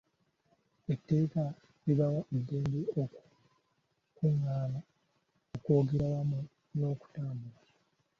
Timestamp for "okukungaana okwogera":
3.01-6.05